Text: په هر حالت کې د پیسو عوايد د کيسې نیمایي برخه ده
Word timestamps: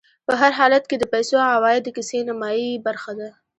په 0.27 0.33
هر 0.41 0.51
حالت 0.59 0.83
کې 0.89 0.95
د 0.99 1.03
پیسو 1.13 1.35
عوايد 1.53 1.81
د 1.85 1.89
کيسې 1.97 2.19
نیمایي 2.27 2.69
برخه 2.87 3.11
ده 3.19 3.29